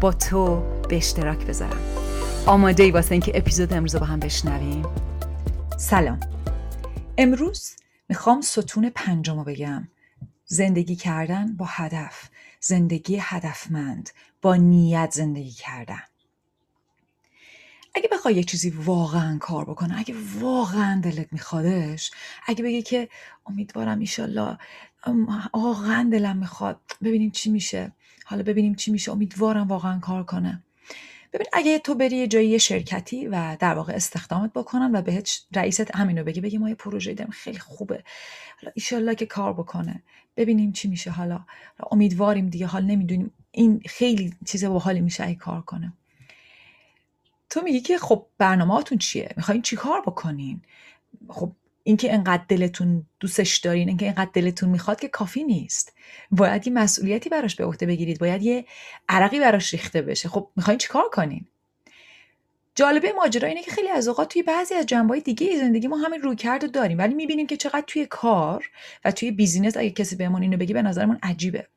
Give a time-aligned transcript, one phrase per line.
[0.00, 1.80] با تو به اشتراک بذارم.
[2.46, 4.84] آماده ای واسه اینکه اپیزود امروز با هم بشنویم.
[5.78, 6.20] سلام.
[7.18, 7.76] امروز
[8.08, 9.88] می‌خوام ستون پنجم رو بگم.
[10.44, 12.28] زندگی کردن با هدف.
[12.60, 14.10] زندگی هدفمند.
[14.42, 16.02] با نیت زندگی کردن.
[17.94, 22.10] اگه بخوای یه چیزی واقعا کار بکنه اگه واقعا دلت میخوادش
[22.46, 23.08] اگه بگی که
[23.46, 24.58] امیدوارم ایشالله
[25.54, 26.80] واقعا دلم می‌خواد.
[27.02, 27.92] ببینیم چی میشه.
[28.24, 29.12] حالا ببینیم چی میشه.
[29.12, 30.62] امیدوارم واقعا کار کنه.
[31.32, 35.96] ببین اگه تو بری یه جایی شرکتی و در واقع استخدامت بکنن و بهت رئیست
[35.96, 38.04] همینو بگی بگی ما یه پروژه داریم خیلی خوبه.
[38.60, 40.02] حالا ایشالله که کار بکنه.
[40.36, 41.44] ببینیم چی میشه حالا.
[41.90, 42.66] امیدواریم دیگه.
[42.66, 43.30] حال نمی‌دونیم.
[43.50, 45.92] این خیلی چیز باحالی میشه اگه کار کنه.
[47.50, 50.62] تو میگی که خب برنامهاتون چیه؟ می‌خواین چی کار بکنین؟
[51.28, 51.52] خب
[51.84, 55.92] اینکه انقدر دلتون دوستش دارین اینکه انقدر دلتون می‌خواد که کافی نیست.
[56.30, 58.64] باید یه مسئولیتی براش به عهده بگیرید باید یه
[59.08, 60.28] عرقی براش ریخته بشه.
[60.28, 61.46] خب می‌خواین چیکار کنین؟
[62.74, 66.20] جالبه ماجرا اینه که خیلی از اوقات توی بعضی از جنبه‌های دیگه زندگی ما همین
[66.20, 68.70] رویکرد رو داریم ولی می‌بینیم که چقدر توی کار
[69.04, 71.68] و توی بیزینس اگه کسی بهمون اینو بگی به نظرمون عجیبه.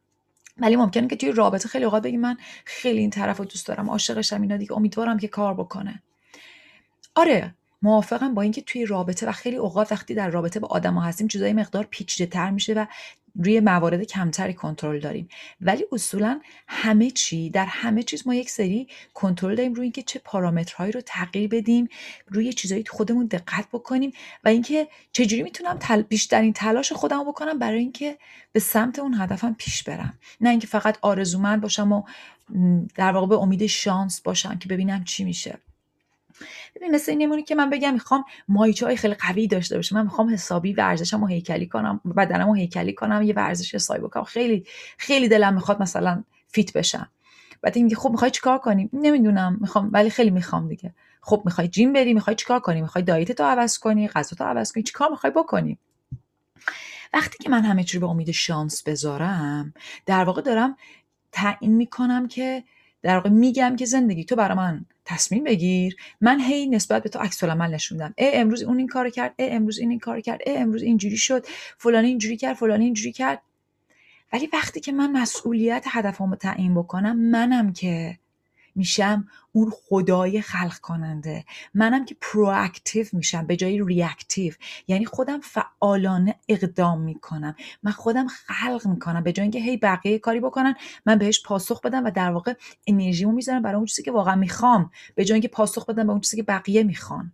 [0.57, 3.89] ولی ممکنه که توی رابطه خیلی اوقات بگی من خیلی این طرف رو دوست دارم
[3.89, 6.03] عاشقشم اینا دیگه امیدوارم که کار بکنه.
[7.15, 11.01] آره موافقم با اینکه توی رابطه و خیلی اوقات وقتی در رابطه با آدم ها
[11.01, 12.85] هستیم چیزای مقدار پیچیده تر میشه و
[13.43, 15.29] روی موارد کمتری کنترل داریم.
[15.61, 20.19] ولی اصولا همه چی در همه چیز ما یک سری کنترل داریم روی اینکه چه
[20.19, 21.89] پارامترهایی رو تغییر بدیم
[22.27, 24.11] روی چیزایی خودمون دقت بکنیم
[24.43, 26.01] و اینکه چجوری می‌تونم تل...
[26.01, 28.17] بیشترین تلاش خودم بکنم برای اینکه
[28.51, 30.19] به سمت اون هدفم پیش برم.
[30.41, 32.03] نه اینکه فقط آرزومند باشم و
[32.95, 35.59] در واقع به امید شانس باشم که ببینم چی میشه.
[36.77, 39.95] ببین مثل این نمونی که من بگم می‌خوام مایچه های خیلی قوی داشته باشم.
[39.95, 44.23] من می‌خوام حسابی ورزشم رو هیکلی کنم بدنم رو هیکلی کنم یه ورزش حسابی بکنم.
[44.23, 44.65] خیلی
[44.97, 47.09] خیلی دلم می‌خواد مثلا فیت بشم.
[47.61, 49.57] بعد اینکه خب می‌خوای چیکار کنی؟ نمی‌دونم.
[49.61, 50.93] می‌خوام ولی خیلی می‌خوام دیگه.
[51.21, 54.71] خب می‌خوای جیم بری می‌خوای چیکار کنی؟ می‌خوای دایت تو عوض کنی غذا تو عوض
[54.71, 55.77] کنی؟ چیکار می‌خوای بکنی؟
[57.13, 59.73] وقتی که من همه چی به امید شانس بذارم
[60.05, 60.77] در واقع دارم
[61.31, 62.63] تعیین می‌کنم که
[63.01, 65.95] در واقع میگم که زندگی تو برای من تصمیم بگیر.
[66.21, 69.33] من هی نسبت به تو عکس العمل نشون میدم ای امروز اون این کارو کرد
[69.37, 71.45] ای امروز این این کارو کرد ای امروز اینجوری شد
[71.77, 73.41] فلانی اینجوری کرد فلانی اینجوری کرد.
[74.33, 78.19] ولی وقتی که من مسئولیت هدفمو تعیین بکنم منم که
[78.77, 84.53] میشم اون خدای خلق کننده منم که proactive میشم به جای reactive
[84.87, 87.55] یعنی خودم فعالانه اقدام می‌کنم.
[87.83, 89.23] من خودم خلق می‌کنم.
[89.23, 92.53] به جای اینکه هی بقیه کاری بکنن من بهش پاسخ بدم و در واقع
[92.87, 94.91] انرژیمو می‌ذارم برای اون چیزی که واقعا می‌خوام.
[95.15, 97.33] به جای اینکه پاسخ بدم به اون چیزی که بقیه می‌خوان.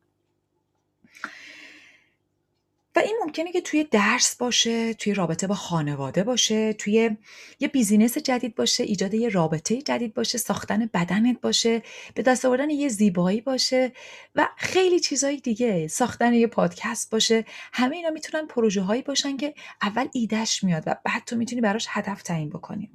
[2.96, 7.18] و این ممکنه که توی درس باشه توی رابطه با خانواده باشه توی
[7.60, 11.82] یه بیزینس جدید باشه ایجاد یه رابطه جدید باشه ساختن بدنت باشه
[12.16, 13.92] به دست آوردن یه زیبایی باشه
[14.36, 17.46] و خیلی چیزهای دیگه ساختن یه پادکست باشه.
[17.74, 21.88] همه اینا می‌تونن پروژه هایی باشن که اول ایدهش میاد و بعد تو می‌تونی براش
[21.90, 22.92] هدف تعیین بکنی.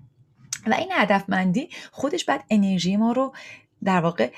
[0.67, 3.35] و این هدفمندی خودش بعد انرژی ما رو
[3.85, 4.31] در واقع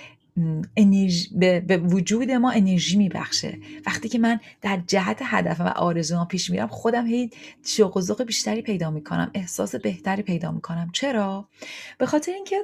[0.76, 3.58] انرژی به, وجود ما انرژی میبخشه.
[3.86, 7.30] وقتی که من در جهت هدف و آرزوام پیش میرم خودم هی
[7.66, 10.90] شوق و بیشتری پیدا می‌کنم احساس بهتری پیدا می‌کنم.
[10.92, 11.48] چرا؟
[11.98, 12.56] به خاطر اینکه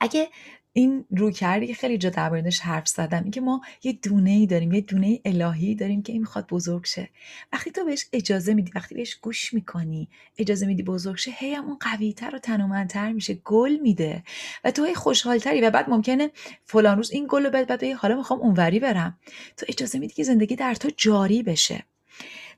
[0.00, 0.28] اگه
[0.72, 3.22] این رو کردی که خیلی جا در حرف زدم.
[3.22, 7.08] اینکه ما یه دونه ای داریم یه دونه الهی داریم که این می‌خواد بزرگ شه.
[7.52, 11.64] وقتی تو بهش اجازه میدی وقتی بهش گوش می‌کنی اجازه میدی بزرگ شه هی هم
[11.64, 14.22] اون قویتر و تنومندتر میشه گل میده.
[14.64, 16.30] و تو هی خوشحالتری و بعد ممکنه
[16.64, 19.18] فلان روز این گل رو بعد بعد حالا می‌خوام اونوری برم.
[19.56, 21.84] تو اجازه میدی که زندگی در تو جاری بشه.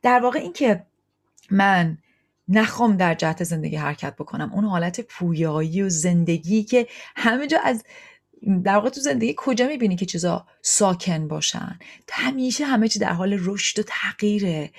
[0.03, 0.87] در واقع اینکه
[1.51, 1.99] من
[2.49, 4.53] نخوام در جهت زندگی حرکت بکنم.
[4.53, 6.87] اون حالت پویایی و زندگی که
[7.17, 7.85] همه جا از
[8.65, 11.79] در واقع تو زندگی کجا می‌بینی که چیزا ساکن باشن؟
[12.13, 14.71] همیشه همه چی در حال رشد و تغییره.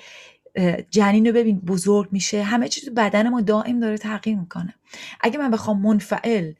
[0.90, 2.42] جنین رو ببین بزرگ میشه.
[2.42, 4.74] همه چی تو بدن ما دائم داره تغییر می‌کنه.
[5.20, 6.52] اگه من بخوام منفعل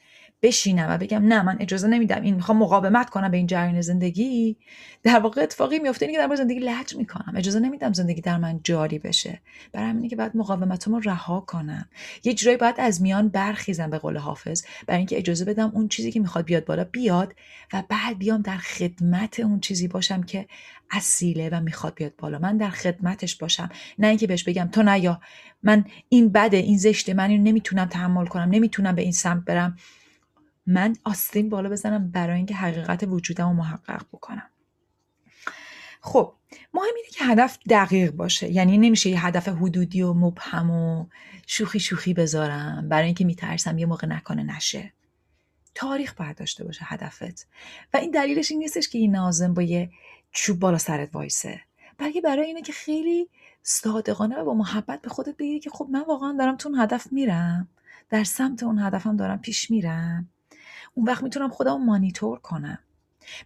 [0.46, 4.56] بشینم و بگم نه من اجازه نمیدم این می‌خوام مقاومت کنم به این جریان زندگی.
[5.02, 7.34] در واقع اتفاقی میفته اینه که در زندگی لج می‌کنم.
[7.36, 9.40] اجازه نمیدم زندگی در من جاری بشه.
[9.72, 11.88] برای همینه که بعد مقاومتمو رها کنم.
[12.24, 14.64] یه جورایی باید از میان برخیزم به قول حافظ.
[14.86, 17.34] برای اینکه اجازه بدم اون چیزی که می‌خواد بیاد بالا بیاد
[17.72, 20.46] و بعد بیام در خدمت اون چیزی باشم که
[20.90, 22.38] اصیله و می‌خواد بیاد بالا.
[22.38, 23.68] من در خدمتش باشم.
[23.98, 25.20] نه اینکه بهش بگم تو نیا.
[25.62, 29.76] من این بده این زشته من اینو نمی‌تونم تحمل کنم نمی‌تونم به این سمت برم.
[30.66, 34.50] من آستین بالا بزنم برای اینکه حقیقت وجودم رو محقق بکنم.
[36.00, 36.34] خب
[36.74, 38.52] مهم اینه که هدف دقیق باشه.
[38.52, 41.06] یعنی نمیشه یه هدف حدودی و مبهم و
[41.46, 44.92] شوخی شوخی بذارم برای اینکه میترسم یه موقع نکنه نشه.
[45.74, 47.46] تاریخ باید داشته باشه هدفت.
[47.94, 49.90] و این دلیلش این نیستش که این نازم با یه
[50.32, 51.60] چوب بالا سرت وایسه.
[51.98, 53.28] بلکه برای اینه که خیلی
[53.62, 57.12] صادقانه و با محبت به خودت بگی که خب من واقعا دارم تو اون هدف
[57.12, 57.68] میرم.
[58.10, 60.28] در سمت اون هدفم دارم پیش میرم.
[60.96, 62.78] اون وقت می‌تونم خودم مانیتور کنم.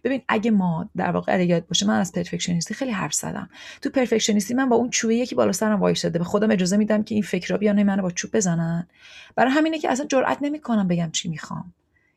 [0.03, 3.49] ببین اگه ما در واقع اگه یاد باشه من از پرفکشنیستی خیلی حرف زدم.
[3.81, 7.15] تو پرفکشنیستی من با اون چوبه یکی بالا سرم وایساده به خودم اجازه میدم که
[7.15, 8.87] این فکرها بیان منو با چوب بزنن.
[9.35, 11.73] برای همینه که اصلا جرئت نمی‌کنم بگم چی می‌خوام.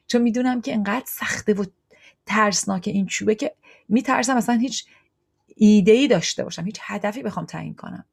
[0.06, 1.64] چون می‌دونم که انقدر سخته و
[2.26, 3.54] ترسناک این چوبه که
[3.88, 4.86] میترسم اصلا هیچ
[5.56, 8.04] ایده ای داشته باشم هیچ هدفی بخوام تعیین کنم.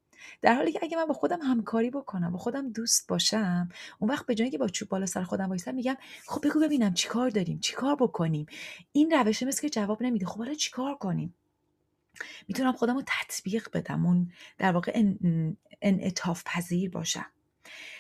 [0.42, 3.70] در حالی که اگه من با خودم همکاری بکنم با خودم دوست باشم
[4.00, 5.98] اون وقت به جایی که با چوب بالا سر خودم وایسم میگم
[6.28, 8.46] خب بگو ببینم چیکار داریم چیکار بکنیم؟
[8.92, 10.26] این روشه مثل که جواب نمیده.
[10.26, 11.36] خب حالا چیکار کنیم؟
[12.48, 15.04] می‌تونم خودم رو تطبیق بدم اون در واقع
[15.82, 17.26] انعطاف پذیر باشم.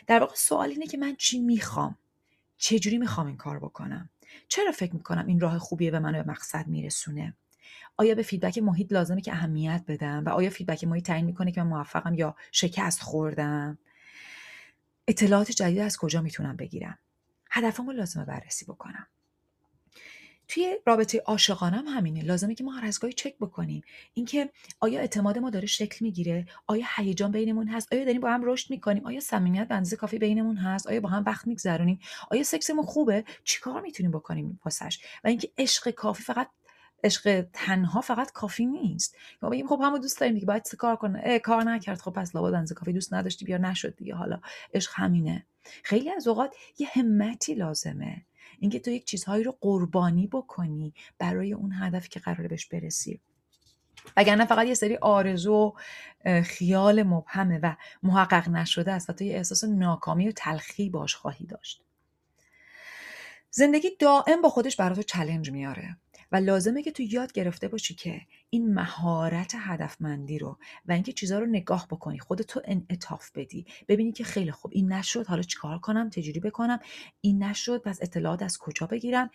[0.07, 1.97] در واقع سوال اینه که من چی می‌خوام؟
[2.57, 4.09] چجوری می‌خوام این کار بکنم؟
[4.47, 7.33] چرا فکر می‌کنم این راه خوبیه به منو به مقصد میرسونه؟
[7.97, 11.63] آیا به feedback محیط لازمه که اهمیت بدم؟ و آیا feedback محیط تعیین می‌کنه که
[11.63, 13.77] من موفقم یا شکست خوردم؟
[15.07, 16.97] اطلاعات جدید از کجا می‌تونم بگیرم؟
[17.51, 19.07] هدفمو لازمه بررسی بکنم.
[20.47, 22.21] توی رابطه عاشقانه هم همینه.
[22.23, 23.81] لازمه که ما هر از گاهی چک بکنیم.
[24.13, 28.41] اینکه آیا اعتماد ما داره شکل می‌گیره؟ آیا هیجان بینمون هست؟ آیا داریم با هم
[28.45, 31.99] رشد می‌کنیم؟ آیا صمیمیت به کافی بینمون هست؟ آیا با هم وقت میگذرونیم؟
[32.31, 36.49] آیا سکسمون خوبه؟ چیکار می‌تونیم بکنیم واسش؟ و اینکه عشق کافی فقط
[37.03, 39.17] عشق تنها فقط کافی نیست.
[39.41, 42.01] ما بگیم خب همو دوست داریم دیگه باید کار کنه؟ کار نکرد.
[42.01, 44.15] خب پس لابد انزه کافی دوست نداشتی بیا نشد دیگه.
[44.15, 44.39] حالا
[44.73, 45.45] عشق همینه.
[45.83, 48.25] خیلی از اوقات یه همتی لازمه.
[48.59, 53.19] اینکه تو یک چیزهایی رو قربانی بکنی برای اون هدفی که قراره بهش برسی.
[54.17, 55.75] وگرنه فقط یه سری آرزو
[56.43, 61.45] خیال مبهمه و محقق نشده است و تو یه احساس ناکامی و تلخی باش خواهی
[61.45, 61.83] داشت.
[63.49, 65.97] زندگی دائم با خودش برای چلنج میاره.
[66.31, 71.39] و لازمه که تو یاد گرفته باشی که این مهارت هدفمندی رو و اینکه چیزها
[71.39, 73.65] رو نگاه بکنی خودتو انعطاف بدی.
[73.87, 76.79] ببینی که خیلی خوب این نشد حالا چیکار کنم تجوری بکنم
[77.21, 79.29] این نشد پس اطلاعات از کجا بگیرم؟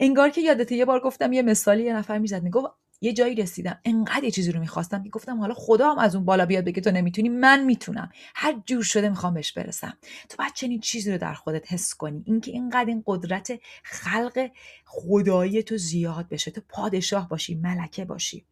[0.00, 2.70] انگار که یادته یه بار گفتم یه مثالی یه نفر می‌زد می‌گفت
[3.00, 3.78] یه جایی رسیدم.
[3.84, 6.80] انقدر یه چیزی رو می‌خواستم که گفتم حالا خدا هم از اون بالا بیاد بگه
[6.80, 8.10] تو نمی‌تونی من می‌تونم.
[8.34, 9.98] هر جور شده می‌خوام بهش برسم.
[10.28, 12.22] تو باید چنین چیزی رو در خودت حس کنی.
[12.26, 14.50] اینکه اینقدر این قدرت خلق
[14.84, 16.50] خدایی تو زیاد بشه.
[16.50, 18.44] تو پادشاه باشی ملکه باشی.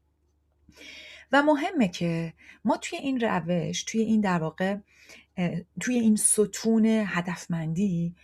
[1.33, 2.33] و مهمه که
[2.65, 4.77] ما توی این روش توی این در واقع
[5.81, 8.15] توی این ستون هدفمندی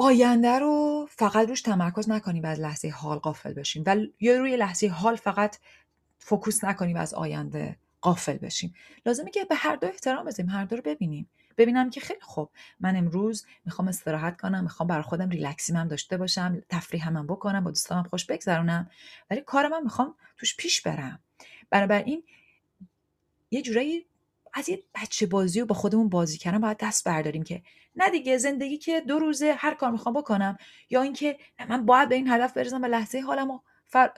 [0.00, 4.56] آینده رو فقط روش تمرکز نکنیم و از لحظه حال قافل بشیم و یا روی
[4.56, 5.56] لحظه حال فقط
[6.18, 8.74] فوکوس نکنیم و از آینده قافل بشیم.
[9.06, 11.30] لازمه که به هر دو احترام بذاریم هر دو رو ببینیم.
[11.56, 12.50] ببینم که خیلی خوب.
[12.80, 17.64] من امروز می‌خوام استراحت کنم می‌خوام برای خودم ریلکسیم هم داشته باشم تفریح هم, بکنم
[17.64, 18.90] با دوستانم خوش بگذرونم
[19.30, 21.20] ولی کار من می‌خوام توش پیش برم.
[21.70, 22.22] بنابراین
[23.50, 24.06] یه جورایی
[24.54, 27.62] از یه بچه بازی و با خودمون بازی کردن باید دست برداریم که
[27.96, 30.56] نه دیگه زندگی که دو روزه هر کار می‌خوام بکنم
[30.90, 31.38] یا اینکه
[31.68, 33.62] من باید به این هدف برسم و لحظه حالم رو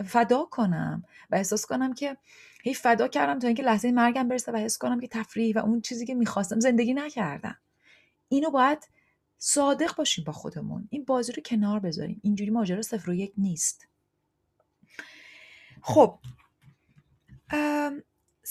[0.06, 2.16] فدا کنم و احساس کنم که
[2.62, 5.80] هی فدا کردم تا اینکه لحظه مرگم برسه و حس کنم که تفریح و اون
[5.80, 7.58] چیزی که می‌خواستم زندگی نکردم.
[8.28, 8.88] اینو باید
[9.38, 10.88] صادق باشیم با خودمون.
[10.90, 12.20] این بازی رو کنار بذاریم.
[12.22, 13.88] اینجوری ماجرا صفر و یک نیست.
[15.82, 16.18] خب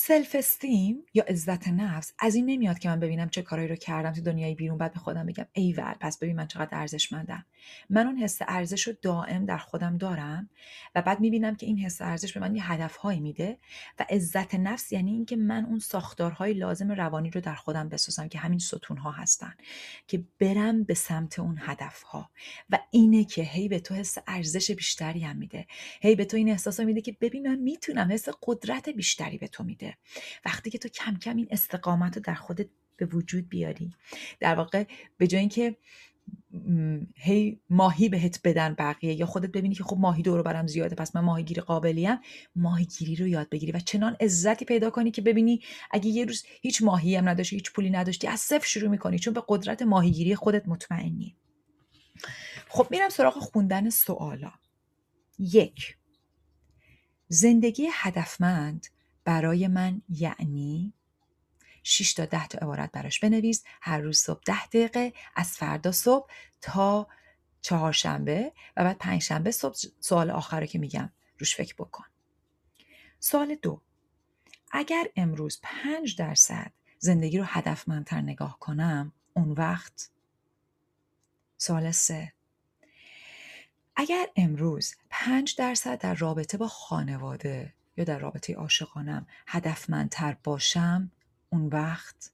[0.02, 4.14] سلف استیم یا عزت نفس از این نمیاد که من ببینم چه کارایی رو کردم
[4.14, 7.46] تو دنیای بیرون بعد به خودم بگم ایول پس ببین من چقدر ارزشمندم.
[7.90, 10.50] من اون حس ارزش رو دائم در خودم دارم
[10.96, 13.58] و بعد می‌بینم که این حس ارزش به من یه هدفهایی میده
[14.00, 18.40] و عزت نفس یعنی اینکه من اون ساختارهای لازم روانی رو در خودم بسازم که
[18.40, 19.54] همین ستونها هستن
[20.08, 22.30] که برم به سمت اون هدفها
[22.70, 25.68] و اینه که هی به تو حس ارزش بیشتری هم میده.
[26.02, 29.64] هی به تو این احساس میده که ببین من می‌تونم حس قدرت بیشتری به تو
[29.64, 29.89] میده.
[30.46, 32.68] وقتی که تو کم کم این استقامت رو در خودت
[32.98, 33.94] به وجود بیاری.
[34.40, 34.84] در واقع
[35.18, 35.76] به جای اینکه
[37.16, 41.16] هی ماهی بهت بدن بقیه یا خودت ببینی که خب ماهی دور برم زیاده پس
[41.16, 42.18] من ماهیگیر قابلیم
[42.56, 46.82] ماهیگیری رو یاد بگیری و چنان عزتی پیدا کنی که ببینی اگه یه روز هیچ
[46.82, 50.68] ماهی هم نداشتی هیچ پولی نداشتی از صفر شروع می‌کنی چون به قدرت ماهیگیری خودت
[50.68, 51.36] مطمئنی.
[52.68, 54.52] خب میرم سراغ خوندن سوالا.
[55.40, 55.98] یک
[57.28, 58.88] زندگی هدفمند
[59.30, 60.94] برای من یعنی
[61.84, 63.64] 6 تا 10 تا عبارت براش بنویس.
[63.82, 66.30] هر روز صبح 10 دقیقه از فردا صبح
[66.62, 67.08] تا
[67.62, 72.06] چهارشنبه و بعد پنجشنبه صبح سوال آخر رو که میگم روش فکر بکن.
[73.20, 73.82] سوال دو.
[74.72, 80.10] اگر امروز 5 درصد زندگی رو هدفمندتر نگاه کنم اون وقت؟
[81.58, 82.34] سوال سه.
[83.96, 91.12] اگر امروز 5 درصد در رابطه با خانواده یا در رابطه عاشقانم هدفمندتر باشم
[91.50, 92.32] اون وقت؟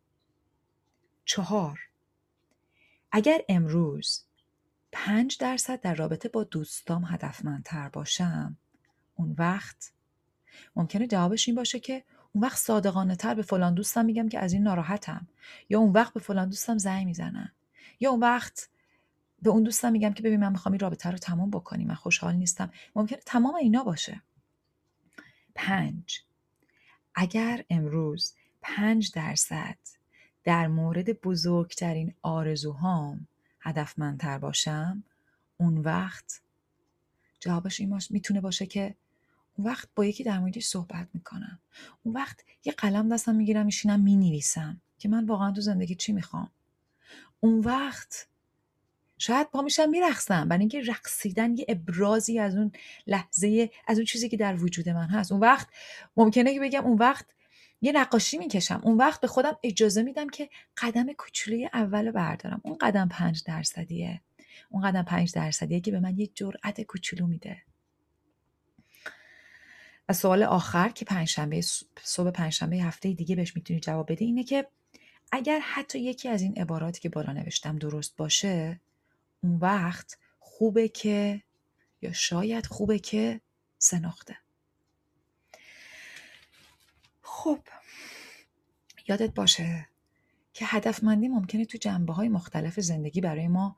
[1.26, 1.80] چهار.
[3.12, 4.24] اگر امروز
[4.92, 8.58] پنج درصد در رابطه با دوستام هدفمندتر باشم
[9.16, 9.94] اون وقت؟
[10.76, 12.04] ممکنه جوابش این باشه که
[12.34, 15.28] اون وقت صادقانه تر به فلان دوستم میگم که از این ناراحتم.
[15.70, 17.52] یا اون وقت به فلان دوستم زنگ می‌زنم.
[18.00, 18.70] یا اون وقت
[19.42, 22.36] به اون دوستم میگم که ببین من می‌خوام این رابطه رو تمام بکنیم من خوشحال
[22.36, 22.72] نیستم.
[22.96, 24.22] ممکنه تمام اینا باشه.
[25.56, 26.22] پنج.
[27.16, 29.78] اگر امروز پنج درصد
[30.44, 33.28] در مورد بزرگترین آرزوهام
[33.60, 35.04] هدفمندتر باشم
[35.58, 36.42] اون وقت
[37.40, 38.96] جوابش این می‌تونه باشه که
[39.58, 41.60] اون وقت با یکی در موردش صحبت می‌کنم.
[42.04, 46.52] اون وقت یه قلم دستم می‌گیرم میشینم می‌نویسم که من واقعا تو زندگی چی می‌خوام؟
[47.40, 48.28] اون وقت
[49.18, 50.48] شاید پا میشم میرقصم.
[50.48, 52.72] برای اینکه رقصیدن یه ابرازی از اون
[53.08, 55.32] لحظه از اون چیزی که در وجود من هست.
[55.32, 55.68] اون وقت
[56.18, 57.26] ممکنه که بگم اون وقت
[57.82, 58.82] یه نقاشی می‌کشم.
[58.84, 62.62] اون وقت به خودم اجازه میدم که قدم کوچولوی اول بردارم.
[62.64, 64.22] اون قدم پنج درصدیه.
[64.70, 67.58] اون قدم پنج درصدیه که به من یه جرأت کوچولو میده.
[70.10, 71.62] و سوال آخر که پنجشنبه
[72.04, 74.68] صبح پنجشنبه هفته دیگه بهش می‌تونی جواب بده اینه که
[75.32, 78.80] اگر حتی یکی از این عباراتی که بالا نوشتم درست باشه
[79.46, 81.44] اون وقت خوبه که
[82.02, 83.42] یا شاید خوبه که
[83.78, 84.02] سه
[87.22, 87.60] خب
[89.08, 89.88] یادت باشه
[90.54, 93.78] که هدفمندی ممکنه تو جنبه های مختلف زندگی برای ما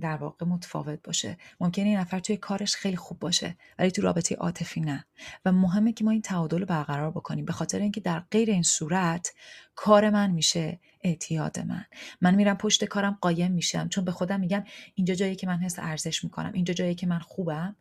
[0.00, 1.38] در واقع متفاوت باشه.
[1.60, 5.04] ممکنه این نفر توی کارش خیلی خوب باشه ولی تو رابطه عاطفی نه.
[5.44, 8.62] و مهمه که ما این تعادل رو برقرار بکنیم به خاطر اینکه در غیر این
[8.62, 9.32] صورت
[9.74, 11.84] کار من میشه اعتیاد من.
[12.20, 15.78] من میرم پشت کارم قایم میشم چون به خودم میگم اینجا جایی که من حس
[15.78, 17.76] ارزش می‌کنم اینجا جایی که من خوبم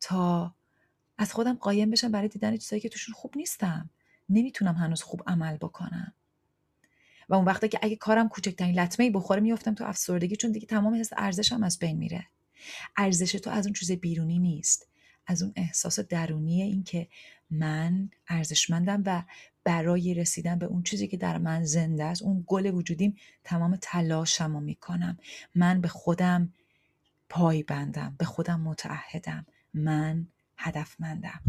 [0.00, 0.54] تا
[1.18, 3.90] از خودم قایم بشم برای دیدن چیزایی که توشون خوب نیستم.
[4.28, 6.12] نمی‌تونم هنوز خوب عمل بکنم.
[7.28, 10.66] و اون وقتی که اگه کارم کوچکترین لطمه ای بخوره میافتم تو افسردگی چون دیگه
[10.66, 12.26] تمام حس ارزشم از بین میره.
[12.96, 14.88] ارزش تو از اون چیز بیرونی نیست.
[15.26, 17.08] از اون احساس درونی این که
[17.50, 19.22] من ارزشمندم و
[19.64, 24.52] برای رسیدن به اون چیزی که در من زنده است اون گل وجودیم تمام تلاشم
[24.52, 25.18] رو می‌کنم.
[25.54, 26.52] من به خودم
[27.28, 29.46] پای بندم به خودم متعهدم.
[29.74, 30.26] من
[30.56, 31.40] هدفمندم.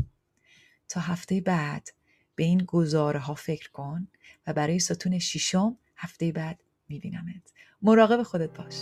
[0.89, 1.89] تا هفته بعد
[2.35, 4.07] به این گزاره ها فکر کن
[4.47, 7.53] و برای ستون ششم هفته بعد میبینمت.
[7.81, 8.75] مراقب خودت باش.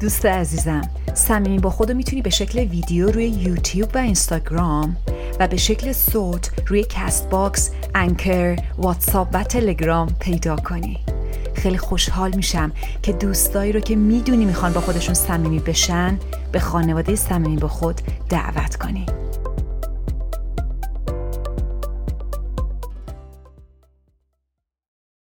[0.00, 4.96] دوست عزیزم صمیمی با خودو می‌تونی به شکل ویدیو روی یوتیوب و اینستاگرام
[5.40, 10.98] و به شکل صوت روی Castbox، Anchor، واتساپ و تلگرام پیدا کنی.
[11.54, 16.18] خیلی خوشحال میشم که دوستایی رو که می‌دونی می‌خوان با خودشون صمیمی بشن
[16.52, 19.06] به خانواده صمیمی با خود دعوت کنی.